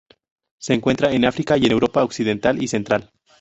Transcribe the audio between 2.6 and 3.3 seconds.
y central.